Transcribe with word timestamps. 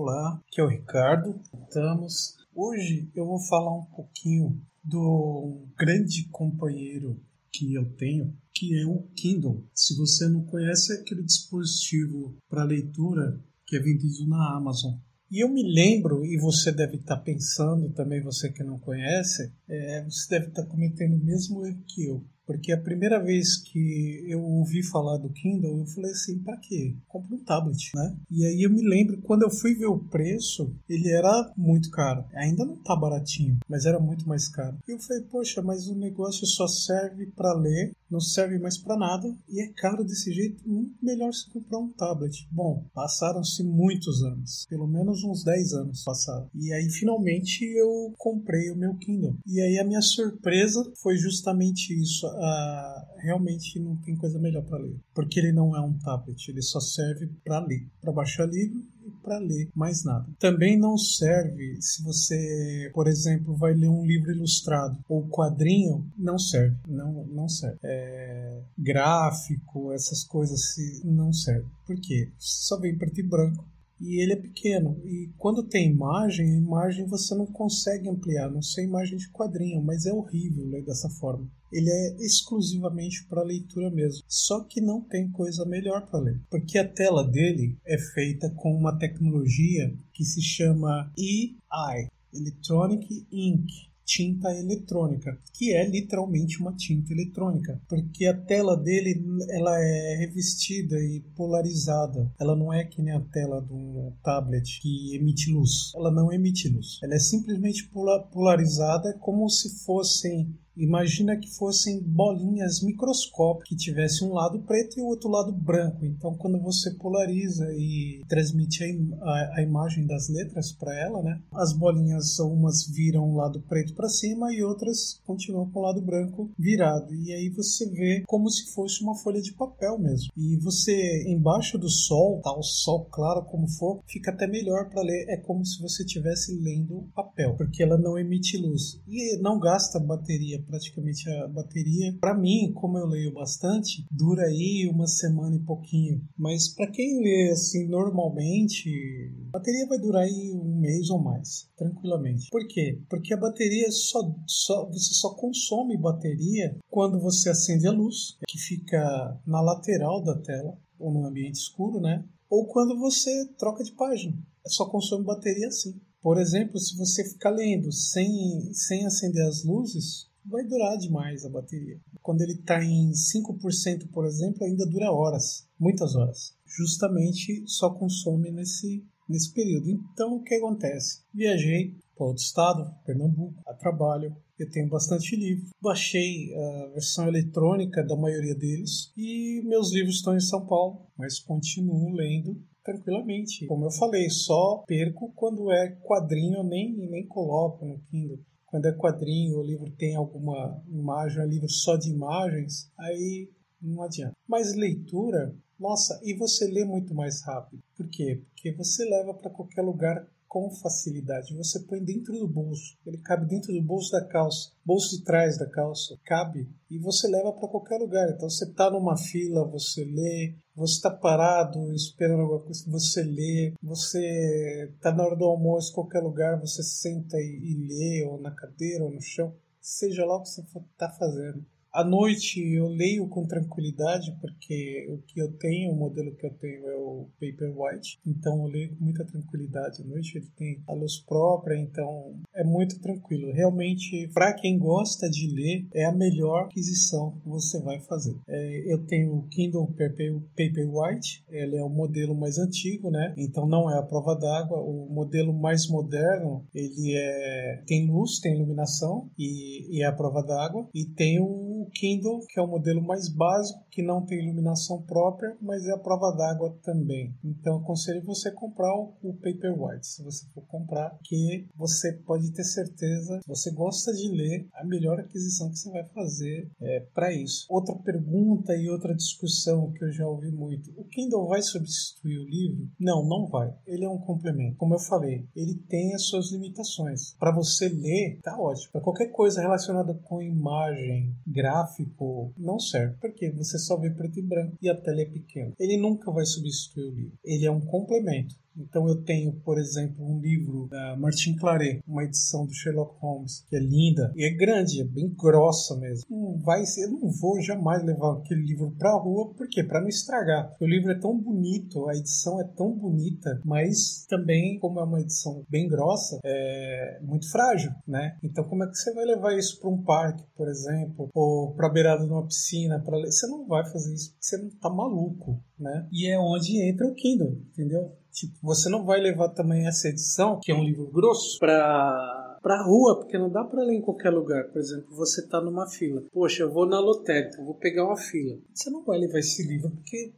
Olá, 0.00 0.40
aqui 0.46 0.60
é 0.60 0.64
o 0.64 0.68
Ricardo. 0.68 1.40
Estamos. 1.64 2.36
Hoje 2.54 3.10
eu 3.16 3.26
vou 3.26 3.40
falar 3.48 3.76
um 3.76 3.84
pouquinho 3.86 4.64
do 4.84 5.66
grande 5.76 6.28
companheiro 6.30 7.20
que 7.52 7.74
eu 7.74 7.84
tenho, 7.96 8.32
que 8.54 8.78
é 8.78 8.86
o 8.86 9.02
Kindle. 9.16 9.66
Se 9.74 9.96
você 9.96 10.28
não 10.28 10.44
conhece, 10.44 10.92
é 10.92 11.00
aquele 11.00 11.24
dispositivo 11.24 12.36
para 12.48 12.62
leitura 12.62 13.42
que 13.66 13.74
é 13.74 13.80
vendido 13.80 14.24
na 14.28 14.56
Amazon. 14.56 14.94
E 15.32 15.42
eu 15.42 15.48
me 15.48 15.64
lembro, 15.64 16.24
e 16.24 16.38
você 16.38 16.70
deve 16.70 16.98
estar 16.98 17.16
pensando 17.16 17.90
também, 17.90 18.22
você 18.22 18.52
que 18.52 18.62
não 18.62 18.78
conhece, 18.78 19.52
é, 19.68 20.04
você 20.04 20.28
deve 20.30 20.50
estar 20.50 20.64
cometendo 20.66 21.16
o 21.16 21.24
mesmo 21.24 21.66
erro 21.66 21.82
que 21.88 22.06
eu. 22.06 22.24
Porque 22.48 22.72
a 22.72 22.80
primeira 22.80 23.22
vez 23.22 23.58
que 23.58 24.24
eu 24.26 24.42
ouvi 24.42 24.82
falar 24.82 25.18
do 25.18 25.28
Kindle, 25.28 25.80
eu 25.80 25.84
falei 25.84 26.10
assim, 26.12 26.38
para 26.38 26.56
quê? 26.56 26.96
Compre 27.06 27.34
um 27.34 27.44
tablet, 27.44 27.90
né? 27.94 28.16
E 28.30 28.46
aí 28.46 28.62
eu 28.62 28.70
me 28.70 28.80
lembro, 28.80 29.20
quando 29.20 29.42
eu 29.42 29.50
fui 29.50 29.74
ver 29.74 29.88
o 29.88 29.98
preço, 29.98 30.74
ele 30.88 31.10
era 31.10 31.52
muito 31.54 31.90
caro. 31.90 32.24
Ainda 32.34 32.64
não 32.64 32.76
tá 32.76 32.96
baratinho, 32.96 33.58
mas 33.68 33.84
era 33.84 34.00
muito 34.00 34.26
mais 34.26 34.48
caro. 34.48 34.78
E 34.88 34.92
eu 34.92 34.98
falei, 34.98 35.24
poxa, 35.24 35.60
mas 35.60 35.88
o 35.88 35.94
negócio 35.94 36.46
só 36.46 36.66
serve 36.66 37.26
para 37.26 37.52
ler, 37.52 37.92
não 38.10 38.20
serve 38.20 38.58
mais 38.58 38.78
para 38.78 38.96
nada, 38.96 39.36
e 39.48 39.62
é 39.62 39.72
caro 39.72 40.04
desse 40.04 40.32
jeito, 40.32 40.62
melhor 41.02 41.32
se 41.32 41.48
comprar 41.50 41.78
um 41.78 41.92
tablet. 41.92 42.48
Bom, 42.50 42.84
passaram-se 42.94 43.62
muitos 43.62 44.22
anos, 44.22 44.66
pelo 44.68 44.86
menos 44.86 45.22
uns 45.24 45.44
10 45.44 45.72
anos 45.74 46.04
passaram. 46.04 46.48
E 46.54 46.72
aí 46.72 46.88
finalmente 46.90 47.64
eu 47.64 48.14
comprei 48.16 48.70
o 48.70 48.76
meu 48.76 48.94
Kindle. 48.96 49.36
E 49.46 49.60
aí 49.60 49.78
a 49.78 49.84
minha 49.84 50.02
surpresa 50.02 50.92
foi 51.02 51.16
justamente 51.16 51.92
isso 51.92 52.26
uh, 52.26 53.18
realmente 53.18 53.78
não 53.80 53.96
tem 53.96 54.16
coisa 54.16 54.38
melhor 54.38 54.64
para 54.64 54.78
ler. 54.78 54.98
Porque 55.14 55.38
ele 55.38 55.52
não 55.52 55.76
é 55.76 55.80
um 55.80 55.98
tablet, 55.98 56.48
ele 56.48 56.62
só 56.62 56.80
serve 56.80 57.28
para 57.44 57.60
ler, 57.60 57.86
para 58.00 58.12
baixar 58.12 58.46
livro 58.46 58.82
para 59.28 59.38
ler, 59.38 59.68
mais 59.74 60.02
nada. 60.04 60.26
Também 60.38 60.78
não 60.78 60.96
serve 60.96 61.76
se 61.82 62.02
você, 62.02 62.90
por 62.94 63.06
exemplo, 63.06 63.54
vai 63.54 63.74
ler 63.74 63.88
um 63.88 64.06
livro 64.06 64.32
ilustrado 64.32 64.98
ou 65.06 65.28
quadrinho, 65.28 66.10
não 66.16 66.38
serve, 66.38 66.76
não, 66.88 67.26
não 67.26 67.46
serve. 67.46 67.78
É, 67.84 68.62
gráfico, 68.78 69.92
essas 69.92 70.24
coisas 70.24 70.60
não 71.04 71.30
serve. 71.30 71.66
Por 71.86 72.00
quê? 72.00 72.30
Só 72.38 72.80
vem 72.80 72.96
preto 72.96 73.20
e 73.20 73.22
branco 73.22 73.66
e 74.00 74.20
ele 74.22 74.32
é 74.32 74.36
pequeno. 74.36 75.00
E 75.04 75.30
quando 75.36 75.62
tem 75.62 75.90
imagem, 75.90 76.56
imagem 76.56 77.06
você 77.06 77.34
não 77.34 77.46
consegue 77.46 78.08
ampliar, 78.08 78.50
não 78.50 78.62
sei 78.62 78.84
imagem 78.84 79.18
de 79.18 79.30
quadrinho, 79.30 79.82
mas 79.82 80.06
é 80.06 80.12
horrível 80.12 80.66
ler 80.66 80.84
dessa 80.84 81.08
forma. 81.08 81.50
Ele 81.72 81.90
é 81.90 82.16
exclusivamente 82.24 83.26
para 83.26 83.42
leitura 83.42 83.90
mesmo. 83.90 84.22
Só 84.26 84.64
que 84.64 84.80
não 84.80 85.02
tem 85.02 85.30
coisa 85.30 85.64
melhor 85.66 86.06
para 86.06 86.20
ler, 86.20 86.40
porque 86.50 86.78
a 86.78 86.88
tela 86.88 87.22
dele 87.22 87.76
é 87.84 87.98
feita 87.98 88.50
com 88.50 88.74
uma 88.74 88.98
tecnologia 88.98 89.94
que 90.12 90.24
se 90.24 90.40
chama 90.40 91.12
EI, 91.18 92.08
Electronic 92.32 93.26
Ink 93.30 93.87
tinta 94.08 94.50
eletrônica, 94.54 95.38
que 95.52 95.74
é 95.74 95.86
literalmente 95.86 96.58
uma 96.60 96.72
tinta 96.72 97.12
eletrônica, 97.12 97.78
porque 97.86 98.24
a 98.24 98.34
tela 98.34 98.74
dele 98.74 99.22
ela 99.50 99.78
é 99.78 100.16
revestida 100.16 100.98
e 100.98 101.20
polarizada. 101.36 102.32
Ela 102.40 102.56
não 102.56 102.72
é 102.72 102.84
que 102.84 103.02
nem 103.02 103.14
a 103.14 103.20
tela 103.20 103.60
do 103.60 104.14
tablet 104.22 104.80
que 104.80 105.14
emite 105.14 105.52
luz. 105.52 105.92
Ela 105.94 106.10
não 106.10 106.32
emite 106.32 106.70
luz. 106.70 106.98
Ela 107.02 107.16
é 107.16 107.18
simplesmente 107.18 107.90
polarizada 108.32 109.12
como 109.20 109.48
se 109.50 109.84
fossem 109.84 110.56
Imagina 110.78 111.36
que 111.36 111.50
fossem 111.50 112.00
bolinhas 112.00 112.82
microscópicas 112.82 113.68
que 113.68 113.76
tivessem 113.76 114.28
um 114.28 114.32
lado 114.32 114.60
preto 114.60 114.98
e 114.98 115.02
o 115.02 115.06
outro 115.06 115.28
lado 115.28 115.52
branco. 115.52 116.04
Então, 116.04 116.34
quando 116.34 116.60
você 116.60 116.92
polariza 116.94 117.66
e 117.72 118.22
transmite 118.28 118.84
a, 118.84 118.88
im 118.88 119.14
a, 119.20 119.50
a 119.56 119.62
imagem 119.62 120.06
das 120.06 120.28
letras 120.28 120.72
para 120.72 120.94
ela, 120.98 121.22
né, 121.22 121.40
as 121.52 121.72
bolinhas 121.72 122.38
umas 122.38 122.86
viram 122.86 123.30
o 123.30 123.36
lado 123.36 123.60
preto 123.68 123.94
para 123.94 124.08
cima 124.08 124.52
e 124.52 124.62
outras 124.62 125.20
continuam 125.26 125.68
com 125.70 125.80
o 125.80 125.82
lado 125.82 126.00
branco 126.00 126.50
virado. 126.58 127.14
E 127.14 127.32
aí 127.32 127.48
você 127.48 127.88
vê 127.90 128.22
como 128.26 128.48
se 128.50 128.72
fosse 128.72 129.02
uma 129.02 129.16
folha 129.16 129.40
de 129.40 129.52
papel 129.52 129.98
mesmo. 129.98 130.30
E 130.36 130.56
você 130.56 131.24
embaixo 131.28 131.76
do 131.76 131.88
sol, 131.88 132.40
tá 132.42 132.52
o 132.56 132.62
sol 132.62 133.06
claro 133.10 133.44
como 133.44 133.68
for, 133.68 134.00
fica 134.06 134.30
até 134.30 134.46
melhor 134.46 134.88
para 134.88 135.02
ler. 135.02 135.26
É 135.28 135.36
como 135.36 135.64
se 135.64 135.80
você 135.80 136.04
estivesse 136.04 136.54
lendo 136.54 137.08
papel, 137.14 137.56
porque 137.56 137.82
ela 137.82 137.98
não 137.98 138.18
emite 138.18 138.56
luz 138.56 139.00
e 139.06 139.36
não 139.38 139.58
gasta 139.58 139.98
bateria 139.98 140.62
praticamente 140.68 141.28
a 141.30 141.48
bateria. 141.48 142.16
Para 142.20 142.38
mim, 142.38 142.72
como 142.74 142.98
eu 142.98 143.06
leio 143.06 143.32
bastante, 143.32 144.04
dura 144.10 144.42
aí 144.42 144.88
uma 144.92 145.06
semana 145.06 145.56
e 145.56 145.64
pouquinho. 145.64 146.22
Mas 146.36 146.68
para 146.68 146.90
quem 146.90 147.20
lê 147.22 147.50
assim 147.50 147.88
normalmente, 147.88 149.32
a 149.48 149.58
bateria 149.58 149.86
vai 149.86 149.98
durar 149.98 150.22
aí 150.22 150.52
um 150.52 150.78
mês 150.78 151.10
ou 151.10 151.18
mais, 151.18 151.68
tranquilamente. 151.76 152.48
Por 152.50 152.66
quê? 152.68 153.00
Porque 153.08 153.34
a 153.34 153.38
bateria 153.38 153.90
só, 153.90 154.20
só 154.46 154.86
você 154.86 155.14
só 155.14 155.34
consome 155.34 155.96
bateria 155.96 156.76
quando 156.90 157.18
você 157.18 157.48
acende 157.48 157.86
a 157.86 157.92
luz, 157.92 158.36
que 158.46 158.58
fica 158.58 159.40
na 159.46 159.60
lateral 159.60 160.22
da 160.22 160.36
tela 160.38 160.78
ou 160.98 161.12
no 161.12 161.26
ambiente 161.26 161.56
escuro, 161.56 162.00
né? 162.00 162.24
Ou 162.50 162.66
quando 162.66 162.98
você 162.98 163.46
troca 163.58 163.82
de 163.84 163.92
página. 163.92 164.36
Só 164.66 164.86
consome 164.86 165.24
bateria 165.24 165.68
assim. 165.68 165.98
Por 166.20 166.38
exemplo, 166.38 166.78
se 166.78 166.96
você 166.96 167.24
ficar 167.24 167.50
lendo 167.50 167.92
sem, 167.92 168.72
sem 168.72 169.06
acender 169.06 169.46
as 169.46 169.64
luzes, 169.64 170.27
vai 170.48 170.64
durar 170.64 170.96
demais 170.96 171.44
a 171.44 171.50
bateria. 171.50 172.00
Quando 172.22 172.42
ele 172.42 172.54
está 172.54 172.82
em 172.82 173.12
5%, 173.12 174.10
por 174.12 174.24
exemplo, 174.26 174.64
ainda 174.64 174.86
dura 174.86 175.12
horas, 175.12 175.68
muitas 175.78 176.14
horas. 176.14 176.56
Justamente 176.66 177.64
só 177.66 177.90
consome 177.90 178.50
nesse, 178.50 179.04
nesse 179.28 179.52
período. 179.52 179.90
Então, 179.90 180.36
o 180.36 180.42
que 180.42 180.54
acontece? 180.54 181.22
Viajei 181.32 181.94
para 182.16 182.26
outro 182.26 182.42
estado, 182.42 182.92
Pernambuco, 183.04 183.62
a 183.66 183.74
trabalho. 183.74 184.34
Eu 184.58 184.68
tenho 184.70 184.88
bastante 184.88 185.36
livro. 185.36 185.70
Baixei 185.80 186.52
a 186.54 186.86
versão 186.88 187.28
eletrônica 187.28 188.02
da 188.04 188.16
maioria 188.16 188.56
deles 188.56 189.12
e 189.16 189.62
meus 189.64 189.92
livros 189.92 190.16
estão 190.16 190.36
em 190.36 190.40
São 190.40 190.66
Paulo, 190.66 191.06
mas 191.16 191.38
continuo 191.38 192.10
lendo 192.10 192.60
tranquilamente. 192.82 193.66
Como 193.66 193.84
eu 193.84 193.90
falei, 193.92 194.28
só 194.30 194.82
perco 194.86 195.30
quando 195.36 195.70
é 195.70 195.90
quadrinho, 196.02 196.64
nem, 196.64 196.92
nem 197.08 197.26
coloco 197.26 197.84
no 197.84 198.00
Kindle 198.10 198.40
quando 198.68 198.86
é 198.86 198.92
quadrinho, 198.92 199.58
o 199.58 199.62
livro 199.62 199.90
tem 199.90 200.14
alguma 200.14 200.80
imagem, 200.88 201.42
é 201.42 201.46
livro 201.46 201.68
só 201.68 201.96
de 201.96 202.10
imagens, 202.10 202.90
aí 202.98 203.50
não 203.80 204.02
adianta. 204.02 204.34
Mas 204.46 204.74
leitura, 204.74 205.54
nossa, 205.78 206.20
e 206.22 206.34
você 206.34 206.66
lê 206.66 206.84
muito 206.84 207.14
mais 207.14 207.42
rápido. 207.42 207.82
Por 207.96 208.08
quê? 208.08 208.42
Porque 208.50 208.72
você 208.72 209.04
leva 209.08 209.32
para 209.32 209.50
qualquer 209.50 209.82
lugar 209.82 210.26
com 210.48 210.70
facilidade. 210.70 211.54
Você 211.54 211.80
põe 211.80 212.02
dentro 212.02 212.32
do 212.32 212.48
bolso, 212.48 212.96
ele 213.06 213.18
cabe 213.18 213.46
dentro 213.46 213.72
do 213.72 213.82
bolso 213.82 214.10
da 214.12 214.24
calça, 214.24 214.70
bolso 214.84 215.16
de 215.16 215.22
trás 215.22 215.58
da 215.58 215.68
calça, 215.68 216.18
cabe 216.24 216.68
e 216.90 216.98
você 216.98 217.28
leva 217.28 217.52
para 217.52 217.68
qualquer 217.68 217.98
lugar. 217.98 218.28
Então 218.30 218.48
você 218.48 218.64
está 218.64 218.90
numa 218.90 219.16
fila, 219.16 219.68
você 219.68 220.04
lê, 220.04 220.54
você 220.74 220.94
está 220.94 221.10
parado 221.10 221.92
esperando 221.92 222.40
alguma 222.40 222.62
coisa, 222.62 222.90
você 222.90 223.22
lê, 223.22 223.74
você 223.82 224.90
está 224.94 225.12
na 225.12 225.24
hora 225.24 225.36
do 225.36 225.44
almoço, 225.44 225.94
qualquer 225.94 226.20
lugar, 226.20 226.58
você 226.58 226.82
senta 226.82 227.36
e, 227.36 227.60
e 227.62 227.86
lê, 227.86 228.26
ou 228.26 228.40
na 228.40 228.50
cadeira, 228.50 229.04
ou 229.04 229.12
no 229.12 229.20
chão, 229.20 229.54
seja 229.80 230.24
lá 230.24 230.36
o 230.36 230.42
que 230.42 230.48
você 230.48 230.62
está 230.62 231.10
fazendo. 231.10 231.64
À 231.92 232.04
noite 232.04 232.60
eu 232.60 232.88
leio 232.88 233.28
com 233.28 233.46
tranquilidade, 233.46 234.36
porque 234.40 235.06
o 235.10 235.18
que 235.18 235.40
eu 235.40 235.52
tenho, 235.52 235.92
o 235.92 235.96
modelo 235.96 236.34
que 236.34 236.46
eu 236.46 236.50
tenho 236.54 236.86
é 236.86 236.96
o 236.96 237.28
Paperwhite, 237.40 238.18
então 238.26 238.62
eu 238.62 238.68
leio 238.68 238.96
com 238.96 239.04
muita 239.04 239.24
tranquilidade. 239.24 240.02
À 240.02 240.04
noite 240.04 240.36
ele 240.36 240.48
tem 240.56 240.82
a 240.86 240.92
luz 240.92 241.18
própria, 241.18 241.76
então 241.76 242.34
é 242.54 242.64
muito 242.64 243.00
tranquilo. 243.00 243.52
Realmente, 243.52 244.28
para 244.34 244.52
quem 244.52 244.78
gosta 244.78 245.28
de 245.28 245.48
ler, 245.48 245.86
é 245.94 246.04
a 246.04 246.12
melhor 246.12 246.64
aquisição 246.64 247.32
que 247.42 247.48
você 247.48 247.80
vai 247.80 248.00
fazer. 248.00 248.36
É, 248.46 248.92
eu 248.92 249.04
tenho 249.06 249.34
o 249.34 249.48
Kindle 249.48 249.86
Paperwhite, 249.86 251.44
ele 251.48 251.76
é 251.76 251.82
o 251.82 251.88
modelo 251.88 252.34
mais 252.34 252.58
antigo, 252.58 253.10
né? 253.10 253.34
Então 253.36 253.66
não 253.66 253.90
é 253.90 253.98
a 253.98 254.02
prova 254.02 254.34
d'água. 254.34 254.78
O 254.80 255.08
modelo 255.10 255.52
mais 255.52 255.88
moderno, 255.88 256.66
ele 256.74 257.14
é 257.16 257.82
tem 257.86 258.06
luz, 258.10 258.38
tem 258.40 258.54
iluminação 258.54 259.30
e, 259.38 259.96
e 259.96 260.02
é 260.02 260.06
a 260.06 260.12
prova 260.12 260.42
d'água. 260.42 260.88
E 260.94 261.04
tem 261.04 261.40
o 261.40 261.67
o 261.88 261.90
Kindle, 261.90 262.40
que 262.46 262.60
é 262.60 262.62
o 262.62 262.66
modelo 262.66 263.02
mais 263.02 263.28
básico, 263.28 263.84
que 263.90 264.02
não 264.02 264.24
tem 264.24 264.38
iluminação 264.38 265.02
própria, 265.02 265.56
mas 265.60 265.86
é 265.86 265.92
a 265.92 265.98
prova 265.98 266.30
d'água 266.36 266.78
também. 266.82 267.34
Então, 267.42 267.78
aconselho 267.78 268.24
você 268.24 268.50
comprar 268.52 268.94
o 268.94 269.34
Paperwhite, 269.34 270.06
se 270.06 270.22
você 270.22 270.46
for 270.52 270.64
comprar, 270.66 271.18
que 271.24 271.66
você 271.74 272.12
pode 272.12 272.52
ter 272.52 272.64
certeza, 272.64 273.40
se 273.40 273.48
você 273.48 273.70
gosta 273.72 274.12
de 274.12 274.28
ler, 274.28 274.68
a 274.74 274.84
melhor 274.84 275.18
aquisição 275.18 275.70
que 275.70 275.78
você 275.78 275.90
vai 275.90 276.04
fazer 276.04 276.70
é 276.80 277.00
para 277.14 277.32
isso. 277.32 277.66
Outra 277.70 277.94
pergunta 277.96 278.76
e 278.76 278.90
outra 278.90 279.14
discussão 279.14 279.90
que 279.92 280.04
eu 280.04 280.12
já 280.12 280.26
ouvi 280.26 280.50
muito: 280.50 280.90
o 280.96 281.04
Kindle 281.04 281.48
vai 281.48 281.62
substituir 281.62 282.38
o 282.38 282.48
livro? 282.48 282.88
Não, 283.00 283.26
não 283.26 283.46
vai. 283.46 283.74
Ele 283.86 284.04
é 284.04 284.08
um 284.08 284.18
complemento. 284.18 284.76
Como 284.76 284.94
eu 284.94 284.98
falei, 284.98 285.46
ele 285.56 285.74
tem 285.88 286.14
as 286.14 286.26
suas 286.26 286.52
limitações. 286.52 287.34
Para 287.38 287.54
você 287.54 287.88
ler, 287.88 288.40
tá 288.42 288.58
ótimo. 288.60 288.92
Para 288.92 289.00
qualquer 289.00 289.28
coisa 289.28 289.60
relacionada 289.60 290.14
com 290.14 290.42
imagem, 290.42 291.34
gráfica, 291.46 291.77
gráfico 291.78 292.52
não 292.56 292.78
serve, 292.78 293.16
porque 293.20 293.50
você 293.50 293.78
só 293.78 293.96
vê 293.96 294.10
preto 294.10 294.38
e 294.38 294.42
branco 294.42 294.76
e 294.80 294.88
a 294.88 294.96
tela 294.96 295.20
é 295.20 295.26
pequena. 295.26 295.72
Ele 295.78 295.96
nunca 295.96 296.30
vai 296.30 296.44
substituir 296.44 297.04
o 297.04 297.14
livro. 297.14 297.38
Ele 297.44 297.66
é 297.66 297.70
um 297.70 297.80
complemento 297.80 298.54
Então 298.78 299.08
eu 299.08 299.22
tenho, 299.22 299.52
por 299.64 299.78
exemplo, 299.78 300.24
um 300.24 300.40
livro 300.40 300.86
da 300.88 301.16
Martin 301.16 301.56
Claret, 301.56 302.00
uma 302.06 302.24
edição 302.24 302.64
do 302.64 302.72
Sherlock 302.72 303.16
Holmes, 303.20 303.64
que 303.68 303.76
é 303.76 303.80
linda 303.80 304.32
e 304.36 304.44
é 304.44 304.50
grande, 304.50 305.00
é 305.00 305.04
bem 305.04 305.34
grossa 305.36 305.96
mesmo. 305.96 306.24
Não 306.30 306.58
vai 306.58 306.84
ser, 306.86 307.04
eu 307.04 307.10
não 307.10 307.30
vou 307.30 307.60
jamais 307.60 308.04
levar 308.04 308.34
aquele 308.34 308.62
livro 308.62 308.94
pra 308.96 309.18
rua, 309.18 309.52
por 309.54 309.68
quê? 309.68 309.82
Pra 309.82 310.00
não 310.00 310.08
estragar. 310.08 310.74
O 310.80 310.86
livro 310.86 311.10
é 311.10 311.18
tão 311.18 311.36
bonito, 311.36 312.08
a 312.08 312.14
edição 312.14 312.60
é 312.60 312.64
tão 312.64 312.92
bonita, 312.92 313.60
mas 313.64 314.24
também, 314.28 314.78
como 314.78 315.00
é 315.00 315.04
uma 315.04 315.20
edição 315.20 315.64
bem 315.68 315.88
grossa, 315.88 316.38
é 316.44 317.18
muito 317.22 317.50
frágil, 317.50 317.90
né? 318.06 318.36
Então 318.42 318.64
como 318.64 318.84
é 318.84 318.88
que 318.88 318.96
você 318.96 319.12
vai 319.12 319.24
levar 319.24 319.56
isso 319.56 319.80
para 319.80 319.90
um 319.90 320.02
parque, 320.02 320.44
por 320.56 320.68
exemplo, 320.68 321.28
ou 321.34 321.67
para 321.74 321.88
beirada 321.88 322.24
de 322.24 322.32
uma 322.32 322.46
piscina 322.46 323.00
para 323.00 323.16
ler? 323.16 323.30
Você 323.30 323.46
não 323.46 323.66
vai 323.66 323.84
fazer 323.90 324.14
isso 324.14 324.30
porque 324.32 324.44
você 324.44 324.56
não 324.58 324.70
tá 324.70 324.90
maluco, 324.90 325.62
né? 325.78 326.06
E 326.12 326.28
é 326.28 326.38
onde 326.38 326.80
entra 326.82 327.06
o 327.06 327.14
Kindle, 327.14 327.58
entendeu? 327.72 328.12
Tipo, 328.32 328.54
você 328.62 328.88
não 328.88 329.04
vai 329.04 329.20
levar 329.20 329.48
também 329.50 329.86
essa 329.86 330.08
edição, 330.08 330.60
que 330.62 330.70
é 330.70 330.74
um 330.74 330.84
livro 330.84 331.10
grosso, 331.10 331.58
para 331.58 332.46
para 332.62 332.82
rua, 332.82 333.20
porque 333.20 333.38
não 333.38 333.50
dá 333.50 333.64
para 333.64 333.82
ler 333.82 333.94
em 333.94 334.02
qualquer 334.02 334.30
lugar. 334.30 334.64
Por 334.64 334.78
exemplo, 334.78 335.14
você 335.14 335.46
tá 335.46 335.60
numa 335.60 335.88
fila. 335.88 336.24
Poxa, 336.32 336.64
eu 336.64 336.72
vou 336.72 336.86
na 336.86 337.00
lotérica, 337.00 337.62
vou 337.62 337.74
pegar 337.74 338.04
uma 338.04 338.16
fila. 338.16 338.58
Você 338.74 338.90
não 338.90 339.04
vai 339.04 339.18
levar 339.18 339.38
esse 339.38 339.66
livro 339.66 339.90
porque 339.90 340.32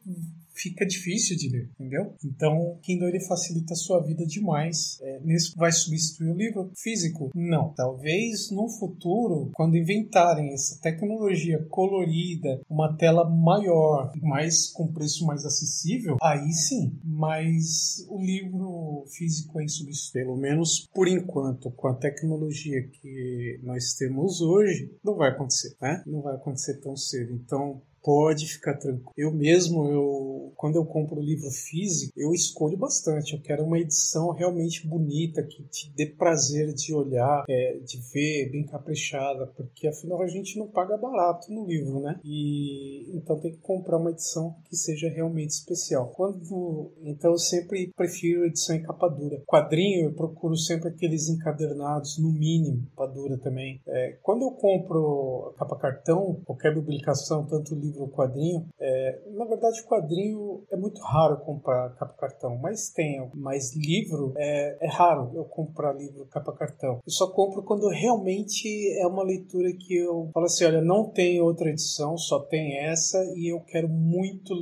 fica 0.61 0.87
difícil 0.87 1.37
de 1.37 1.49
ler, 1.49 1.71
entendeu? 1.75 2.15
Então, 2.25 2.79
Kindle 2.83 3.09
ele 3.09 3.27
facilita 3.27 3.73
a 3.73 3.77
sua 3.77 4.03
vida 4.03 4.27
demais. 4.27 4.99
É, 5.01 5.21
nisso 5.21 5.55
vai 5.57 5.73
substituir 5.73 6.31
o 6.31 6.37
livro 6.37 6.71
físico? 6.77 7.31
Não. 7.35 7.73
Talvez 7.75 8.51
no 8.51 8.69
futuro, 8.69 9.51
quando 9.55 9.77
inventarem 9.77 10.53
essa 10.53 10.81
tecnologia 10.81 11.65
colorida, 11.71 12.61
uma 12.69 12.97
tela 12.97 13.29
maior, 13.29 14.13
mais 14.21 14.71
com 14.71 14.93
preço 14.93 15.25
mais 15.27 15.45
acessível, 15.45 16.17
aí 16.23 16.53
sim. 16.53 16.99
Mas 17.05 18.07
o 18.09 18.21
livro 18.21 19.05
físico 19.09 19.61
é 19.61 19.65
insubstituível, 19.65 20.11
pelo 20.13 20.37
menos 20.37 20.89
por 20.93 21.09
enquanto, 21.09 21.71
com 21.71 21.89
a 21.89 21.95
tecnologia 21.95 22.83
que 22.89 23.61
nós 23.63 23.95
temos 23.95 24.41
hoje, 24.41 24.91
não 25.05 25.17
vai 25.17 25.31
acontecer, 25.31 25.77
né? 25.81 26.03
Não 26.07 26.21
vai 26.21 26.35
acontecer 26.35 26.81
tão 26.81 26.97
cedo. 26.97 27.33
Então, 27.33 27.81
Pode 28.03 28.47
ficar 28.47 28.75
tranquilo. 28.75 29.13
Eu 29.17 29.33
mesmo, 29.33 29.87
eu 29.91 30.53
quando 30.61 30.77
eu 30.77 30.85
compro 30.85 31.21
livro 31.23 31.51
físico, 31.51 32.13
eu 32.15 32.35
escolho 32.35 32.77
bastante. 32.77 33.33
Eu 33.33 33.41
quero 33.41 33.65
uma 33.65 33.79
edição 33.79 34.31
realmente 34.31 34.87
bonita, 34.87 35.43
que 35.43 35.63
te 35.65 35.91
dê 35.97 36.05
prazer 36.05 36.75
de 36.75 36.95
olhar, 36.95 37.45
é, 37.49 37.79
de 37.79 37.99
ver, 38.13 38.51
bem 38.51 38.67
caprichada, 38.67 39.47
porque 39.57 39.89
afinal 39.89 40.21
a 40.21 40.27
gente 40.27 40.59
não 40.59 40.69
paga 40.69 40.99
barato 40.99 41.51
no 41.51 41.67
livro, 41.67 42.01
né? 42.01 42.21
E 42.23 43.11
então 43.17 43.41
tem 43.41 43.53
que 43.53 43.59
comprar 43.59 43.97
uma 43.97 44.11
edição 44.11 44.55
que 44.69 44.77
seja 44.77 45.09
realmente 45.09 45.53
especial. 45.53 46.09
Quando 46.15 46.93
então 47.03 47.31
eu 47.31 47.39
sempre 47.39 47.91
prefiro 47.97 48.45
edição 48.45 48.77
em 48.77 48.83
capa 48.83 49.09
dura. 49.09 49.43
Quadrinho 49.47 50.05
eu 50.05 50.13
procuro 50.13 50.57
sempre 50.57 50.91
aqueles 50.91 51.29
encadernados, 51.29 52.19
no 52.19 52.31
mínimo, 52.31 52.87
capa 52.91 53.07
dura 53.07 53.39
também. 53.39 53.81
É, 53.87 54.19
quando 54.23 54.43
eu 54.43 54.51
compro 54.51 55.55
capa 55.59 55.79
cartão, 55.79 56.41
qualquer 56.45 56.75
publicação, 56.75 57.47
tanto 57.47 57.75
livro 57.75 57.90
livro 57.91 58.03
ou 58.03 58.09
quadrinho. 58.09 58.69
É, 58.79 59.23
na 59.33 59.45
verdade, 59.45 59.83
quadrinho 59.85 60.65
é 60.71 60.77
muito 60.77 61.01
raro 61.03 61.39
comprar 61.45 61.95
capa 61.97 62.15
cartão, 62.15 62.57
mas 62.57 62.91
tem. 62.91 63.31
Mas 63.35 63.75
livro 63.75 64.33
é, 64.37 64.79
é 64.81 64.89
raro 64.89 65.31
eu 65.35 65.45
comprar 65.45 65.93
livro 65.93 66.27
capa 66.27 66.53
cartão. 66.53 67.01
Eu 67.05 67.13
só 67.13 67.31
compro 67.31 67.63
quando 67.63 67.89
realmente 67.89 68.69
é 68.99 69.07
uma 69.07 69.23
leitura 69.23 69.73
que 69.73 69.97
eu 69.97 70.31
falo 70.33 70.47
assim: 70.47 70.65
olha, 70.65 70.81
não 70.81 71.11
tem 71.11 71.41
outra 71.41 71.71
edição, 71.71 72.17
só 72.17 72.41
tem 72.41 72.79
essa 72.79 73.19
e 73.37 73.53
eu 73.53 73.61
quero 73.61 73.89
muito 73.89 74.55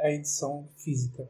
a 0.00 0.10
edição 0.10 0.68
física. 0.76 1.28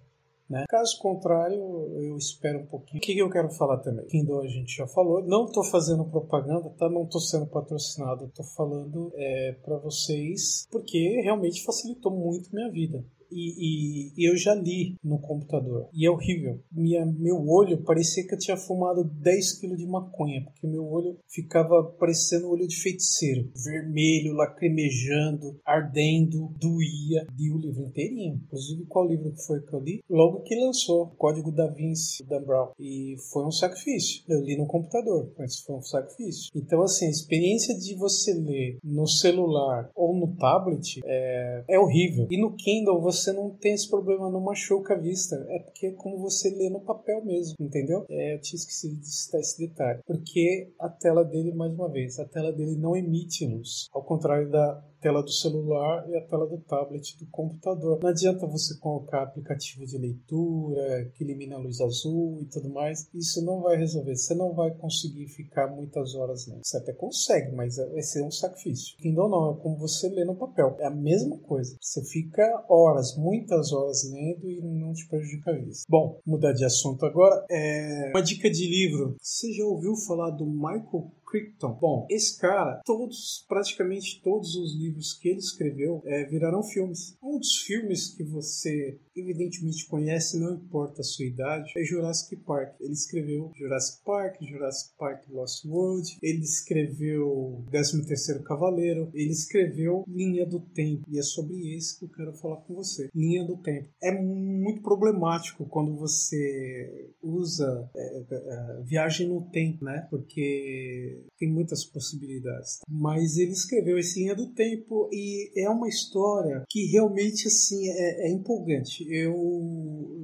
Né? 0.48 0.64
Caso 0.68 0.98
contrário, 0.98 1.58
eu 2.00 2.16
espero 2.16 2.60
um 2.60 2.66
pouquinho. 2.66 2.98
O 2.98 3.00
que 3.00 3.18
eu 3.18 3.28
quero 3.28 3.50
falar 3.50 3.78
também? 3.78 4.06
Kindle 4.06 4.40
a 4.40 4.48
gente 4.48 4.74
já 4.74 4.86
falou. 4.86 5.22
Não 5.22 5.44
estou 5.44 5.62
fazendo 5.62 6.04
propaganda, 6.04 6.70
tá? 6.70 6.88
Não 6.88 7.04
estou 7.04 7.20
sendo 7.20 7.46
patrocinado. 7.46 8.24
Estou 8.24 8.44
falando 8.56 9.12
é, 9.14 9.52
para 9.62 9.76
vocês 9.76 10.66
porque 10.70 11.20
realmente 11.22 11.64
facilitou 11.64 12.10
muito 12.10 12.54
minha 12.54 12.70
vida 12.70 13.04
e, 13.30 14.12
e, 14.16 14.28
eu 14.28 14.36
já 14.36 14.54
li 14.54 14.96
no 15.02 15.18
computador. 15.18 15.88
E 15.92 16.06
é 16.06 16.10
horrível. 16.10 16.60
Minha, 16.72 17.04
meu 17.06 17.46
olho 17.48 17.82
parecia 17.84 18.26
que 18.26 18.34
eu 18.34 18.38
tinha 18.38 18.56
fumado 18.56 19.04
10 19.04 19.60
kg 19.60 19.76
de 19.76 19.86
maconha, 19.86 20.42
porque 20.44 20.66
meu 20.66 20.84
olho 20.86 21.18
ficava 21.28 21.82
parecendo 21.98 22.48
olho 22.48 22.66
de 22.66 22.76
feiticeiro. 22.76 23.50
Vermelho, 23.54 24.34
lacrimejando, 24.34 25.58
ardendo, 25.64 26.52
doía. 26.58 27.26
Li 27.38 27.50
o 27.50 27.58
livro 27.58 27.84
inteirinho. 27.84 28.40
Inclusive, 28.46 28.86
qual 28.86 29.06
livro 29.06 29.32
que 29.32 29.46
foi 29.46 29.60
que 29.60 29.72
eu 29.72 29.80
li? 29.80 30.02
Logo 30.08 30.42
que 30.42 30.54
lançou, 30.54 31.08
Código 31.18 31.52
da 31.52 31.66
Vinci, 31.66 32.24
Dan 32.24 32.42
Brown. 32.42 32.70
E 32.78 33.16
foi 33.32 33.44
um 33.44 33.52
sacrifício. 33.52 34.22
Eu 34.28 34.40
li 34.40 34.56
no 34.56 34.66
computador, 34.66 35.32
mas 35.38 35.60
foi 35.60 35.76
um 35.76 35.82
sacrifício. 35.82 36.50
Então, 36.54 36.82
assim, 36.82 37.06
a 37.06 37.10
experiência 37.10 37.76
de 37.78 37.94
você 37.94 38.32
ler 38.32 38.78
no 38.82 39.06
celular 39.06 39.90
ou 39.94 40.14
no 40.14 40.36
tablet 40.36 41.00
é, 41.04 41.64
é 41.68 41.78
horrível. 41.78 42.26
E 42.30 42.40
no 42.40 42.54
Kindle 42.54 43.00
você 43.00 43.17
você 43.18 43.32
não 43.32 43.50
tem 43.50 43.74
esse 43.74 43.88
problema, 43.88 44.30
não 44.30 44.40
machuca 44.40 44.94
a 44.94 44.98
vista. 44.98 45.36
É 45.48 45.58
porque 45.60 45.86
é 45.86 45.92
como 45.92 46.18
você 46.18 46.50
lê 46.50 46.70
no 46.70 46.80
papel 46.80 47.24
mesmo, 47.24 47.54
entendeu? 47.60 48.04
É, 48.08 48.34
eu 48.34 48.40
tinha 48.40 48.58
esquecido 48.58 48.96
de 48.96 49.06
citar 49.06 49.40
esse 49.40 49.58
detalhe. 49.58 50.00
Porque 50.06 50.72
a 50.80 50.88
tela 50.88 51.24
dele, 51.24 51.52
mais 51.52 51.72
uma 51.72 51.90
vez, 51.90 52.18
a 52.18 52.24
tela 52.24 52.52
dele 52.52 52.76
não 52.76 52.96
emite 52.96 53.46
luz. 53.46 53.86
Ao 53.92 54.02
contrário 54.02 54.50
da 54.50 54.84
tela 55.00 55.22
do 55.22 55.30
celular 55.30 56.08
e 56.08 56.16
a 56.16 56.20
tela 56.20 56.46
do 56.46 56.58
tablet 56.58 57.18
do 57.18 57.26
computador. 57.26 57.98
Não 58.02 58.08
adianta 58.08 58.46
você 58.46 58.78
colocar 58.78 59.22
aplicativo 59.22 59.86
de 59.86 59.98
leitura 59.98 61.10
que 61.14 61.24
elimina 61.24 61.56
a 61.56 61.58
luz 61.58 61.80
azul 61.80 62.40
e 62.42 62.46
tudo 62.46 62.68
mais. 62.68 63.08
Isso 63.14 63.44
não 63.44 63.62
vai 63.62 63.76
resolver. 63.76 64.16
Você 64.16 64.34
não 64.34 64.54
vai 64.54 64.70
conseguir 64.72 65.28
ficar 65.28 65.68
muitas 65.68 66.14
horas 66.14 66.46
lendo. 66.46 66.60
Você 66.64 66.76
até 66.76 66.92
consegue, 66.92 67.54
mas 67.54 67.76
vai 67.76 68.02
ser 68.02 68.22
um 68.22 68.30
sacrifício. 68.30 68.96
Kindle 68.98 69.28
não, 69.28 69.52
é 69.52 69.62
como 69.62 69.76
você 69.76 70.08
lê 70.08 70.24
no 70.24 70.36
papel. 70.36 70.76
É 70.80 70.86
a 70.86 70.90
mesma 70.90 71.38
coisa. 71.38 71.76
Você 71.80 72.04
fica 72.04 72.64
horas, 72.68 73.16
muitas 73.16 73.72
horas 73.72 74.10
lendo 74.10 74.48
e 74.48 74.60
não 74.60 74.92
te 74.92 75.06
prejudica 75.08 75.50
a 75.50 75.54
vista. 75.54 75.84
Bom, 75.88 76.20
mudar 76.26 76.52
de 76.52 76.64
assunto 76.64 77.04
agora. 77.06 77.44
É... 77.50 78.10
Uma 78.10 78.22
dica 78.22 78.50
de 78.50 78.66
livro. 78.66 79.16
Você 79.20 79.52
já 79.52 79.64
ouviu 79.64 79.94
falar 79.96 80.30
do 80.30 80.46
Michael 80.46 81.10
Crichton. 81.28 81.78
Bom, 81.80 82.06
esse 82.10 82.38
cara, 82.38 82.80
todos, 82.84 83.44
praticamente 83.48 84.20
todos 84.22 84.54
os 84.56 84.74
livros 84.74 85.14
que 85.14 85.28
ele 85.28 85.38
escreveu 85.38 86.02
é, 86.04 86.24
viraram 86.24 86.62
filmes. 86.62 87.16
Um 87.22 87.38
dos 87.38 87.62
filmes 87.62 88.14
que 88.14 88.22
você 88.24 88.98
evidentemente 89.14 89.86
conhece, 89.86 90.38
não 90.38 90.54
importa 90.54 91.00
a 91.00 91.04
sua 91.04 91.26
idade, 91.26 91.72
é 91.76 91.84
Jurassic 91.84 92.36
Park. 92.36 92.74
Ele 92.80 92.92
escreveu 92.92 93.50
Jurassic 93.56 94.04
Park, 94.04 94.36
Jurassic 94.42 94.96
Park 94.96 95.24
Lost 95.28 95.64
World, 95.64 96.18
ele 96.22 96.42
escreveu 96.42 97.64
13º 97.70 98.42
Cavaleiro, 98.42 99.10
ele 99.12 99.32
escreveu 99.32 100.04
Linha 100.06 100.46
do 100.46 100.60
Tempo, 100.60 101.04
e 101.08 101.18
é 101.18 101.22
sobre 101.22 101.74
esse 101.74 101.98
que 101.98 102.04
eu 102.04 102.10
quero 102.10 102.32
falar 102.34 102.56
com 102.58 102.74
você. 102.74 103.08
Linha 103.14 103.44
do 103.44 103.56
Tempo. 103.56 103.88
É 104.02 104.12
muito 104.12 104.82
problemático 104.82 105.66
quando 105.66 105.96
você 105.96 107.10
usa 107.22 107.90
é, 107.94 108.18
é, 108.30 108.82
viagem 108.84 109.28
no 109.28 109.42
tempo, 109.50 109.84
né? 109.84 110.06
Porque 110.10 111.17
tem 111.38 111.50
muitas 111.50 111.84
possibilidades. 111.84 112.78
Mas 112.88 113.36
ele 113.36 113.52
escreveu 113.52 113.98
esse 113.98 114.20
Linha 114.20 114.34
do 114.34 114.52
Tempo 114.52 115.08
e 115.12 115.50
é 115.56 115.68
uma 115.68 115.88
história 115.88 116.64
que 116.68 116.86
realmente 116.86 117.46
assim 117.46 117.88
é, 117.88 118.28
é 118.28 118.32
empolgante. 118.32 119.06
Eu, 119.08 119.34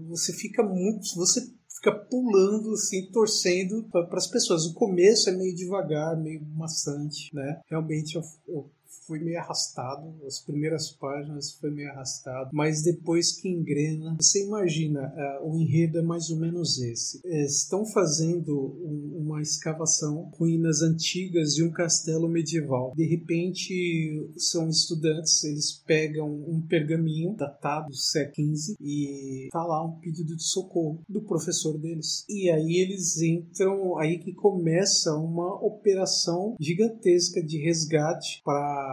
você 0.08 0.32
fica 0.32 0.62
muito, 0.62 1.14
você 1.16 1.40
fica 1.74 1.92
pulando 1.92 2.72
assim, 2.72 3.10
torcendo 3.10 3.84
para 3.90 4.16
as 4.16 4.26
pessoas. 4.26 4.64
O 4.66 4.74
começo 4.74 5.28
é 5.28 5.36
meio 5.36 5.54
devagar, 5.54 6.20
meio 6.20 6.44
maçante, 6.54 7.34
né? 7.34 7.60
Realmente 7.68 8.16
eu, 8.16 8.22
eu 8.48 8.70
foi 9.06 9.18
meio 9.18 9.38
arrastado, 9.38 10.14
as 10.26 10.40
primeiras 10.40 10.90
páginas 10.90 11.52
foi 11.52 11.70
meio 11.70 11.90
arrastado, 11.90 12.50
mas 12.52 12.82
depois 12.82 13.32
que 13.32 13.48
engrena, 13.48 14.16
você 14.18 14.44
imagina, 14.44 15.12
uh, 15.42 15.48
o 15.48 15.58
enredo 15.58 15.98
é 15.98 16.02
mais 16.02 16.30
ou 16.30 16.38
menos 16.38 16.78
esse. 16.78 17.20
estão 17.24 17.84
fazendo 17.84 18.54
um, 18.54 19.24
uma 19.24 19.42
escavação, 19.42 20.30
ruínas 20.38 20.82
antigas 20.82 21.54
de 21.54 21.62
um 21.62 21.70
castelo 21.70 22.28
medieval. 22.28 22.92
De 22.96 23.04
repente, 23.04 24.30
são 24.36 24.68
estudantes, 24.68 25.44
eles 25.44 25.72
pegam 25.86 26.28
um 26.28 26.60
pergaminho 26.60 27.34
datado 27.34 27.90
do 27.90 27.96
século 27.96 28.56
XV 28.56 28.76
e 28.80 29.48
tá 29.52 29.62
lá 29.64 29.84
um 29.84 29.98
pedido 29.98 30.34
de 30.34 30.42
socorro 30.42 31.00
do 31.08 31.20
professor 31.20 31.78
deles. 31.78 32.24
E 32.28 32.50
aí 32.50 32.76
eles 32.76 33.20
entram, 33.20 33.98
aí 33.98 34.18
que 34.18 34.32
começa 34.32 35.14
uma 35.14 35.54
operação 35.62 36.56
gigantesca 36.58 37.42
de 37.42 37.58
resgate 37.58 38.40
para 38.44 38.83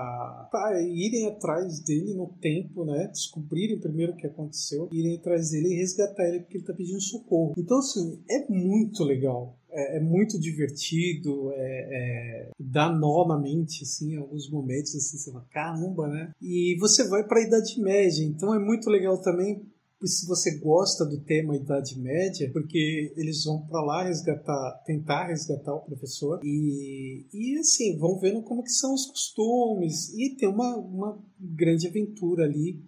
para 0.52 0.82
irem 0.82 1.28
atrás 1.28 1.80
dele 1.80 2.14
no 2.14 2.28
tempo, 2.40 2.86
né? 2.86 3.08
Descobrirem 3.08 3.80
primeiro 3.80 4.14
o 4.14 4.16
que 4.16 4.28
aconteceu, 4.28 4.90
irem 4.92 5.18
atrás 5.18 5.52
dele 5.52 5.74
e 5.74 5.78
resgatar 5.78 6.28
ele 6.28 6.42
porque 6.42 6.58
ele 6.58 6.66
tá 6.66 6.74
pedindo 6.74 7.02
socorro. 7.02 7.54
Então, 7.58 7.80
assim, 7.80 8.22
é 8.30 8.46
muito 8.50 9.04
legal. 9.04 9.58
É, 9.74 9.98
é 9.98 10.00
muito 10.02 10.38
divertido, 10.38 11.52
é, 11.54 11.58
é, 11.58 12.50
dá 12.60 12.92
nó 12.92 13.26
na 13.26 13.40
mente, 13.40 13.84
assim, 13.84 14.14
em 14.14 14.18
alguns 14.18 14.50
momentos, 14.50 14.94
assim, 14.94 15.18
você 15.18 15.32
fala, 15.32 15.46
caramba, 15.50 16.08
né? 16.10 16.32
E 16.42 16.76
você 16.78 17.08
vai 17.08 17.26
para 17.26 17.40
a 17.40 17.44
Idade 17.44 17.80
Média, 17.80 18.26
então 18.26 18.54
é 18.54 18.60
muito 18.60 18.90
legal 18.90 19.22
também 19.22 19.62
se 20.08 20.28
você 20.28 20.58
gosta 20.58 21.06
do 21.06 21.20
tema 21.22 21.56
Idade 21.56 22.00
Média, 22.00 22.50
porque 22.52 23.14
eles 23.16 23.44
vão 23.44 23.66
para 23.68 23.82
lá 23.82 24.04
resgatar, 24.04 24.84
tentar 24.86 25.28
resgatar 25.28 25.74
o 25.74 25.86
professor 25.86 26.40
e, 26.44 27.26
e 27.34 27.58
assim, 27.60 27.98
vão 27.98 28.20
vendo 28.20 28.42
como 28.42 28.64
que 28.64 28.72
são 28.72 28.94
os 28.94 29.06
costumes. 29.06 30.14
E 30.14 30.36
tem 30.36 30.50
uma, 30.50 30.76
uma 30.78 31.24
grande 31.40 31.88
aventura 31.88 32.46
ali 32.46 32.84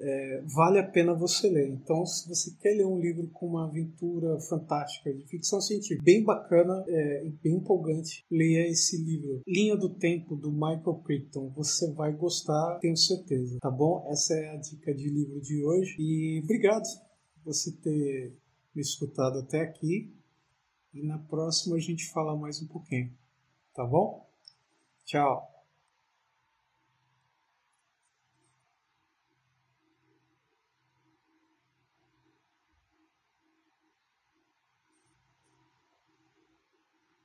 é, 0.00 0.42
vale 0.54 0.78
a 0.78 0.86
pena 0.86 1.14
você 1.14 1.48
ler. 1.48 1.68
Então, 1.68 2.04
se 2.06 2.28
você 2.28 2.54
quer 2.60 2.74
ler 2.74 2.86
um 2.86 2.98
livro 2.98 3.28
com 3.28 3.46
uma 3.46 3.66
aventura 3.66 4.38
fantástica 4.40 5.12
de 5.12 5.26
ficção 5.26 5.60
científica, 5.60 6.02
bem 6.02 6.22
bacana 6.22 6.84
é, 6.88 7.26
e 7.26 7.30
bem 7.30 7.56
empolgante, 7.56 8.24
leia 8.30 8.68
esse 8.68 8.96
livro. 9.02 9.42
Linha 9.46 9.76
do 9.76 9.88
Tempo, 9.90 10.36
do 10.36 10.50
Michael 10.50 11.02
Crichton. 11.04 11.50
Você 11.56 11.92
vai 11.92 12.12
gostar, 12.12 12.78
tenho 12.80 12.96
certeza. 12.96 13.58
Tá 13.60 13.70
bom? 13.70 14.06
Essa 14.08 14.34
é 14.34 14.50
a 14.50 14.56
dica 14.56 14.94
de 14.94 15.08
livro 15.08 15.40
de 15.40 15.64
hoje. 15.64 15.96
E 15.98 16.40
obrigado 16.44 16.84
por 17.34 17.52
você 17.52 17.72
ter 17.72 18.36
me 18.74 18.82
escutado 18.82 19.38
até 19.38 19.60
aqui. 19.60 20.14
E 20.94 21.02
na 21.02 21.18
próxima 21.18 21.76
a 21.76 21.80
gente 21.80 22.10
fala 22.10 22.36
mais 22.36 22.62
um 22.62 22.66
pouquinho. 22.66 23.12
Tá 23.74 23.84
bom? 23.84 24.26
Tchau. 25.04 25.57